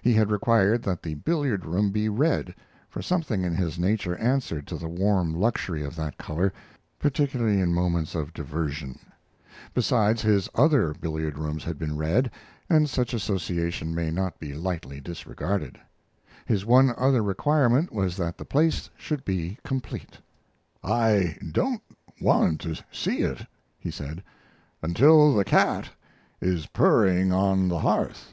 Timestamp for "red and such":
11.98-13.12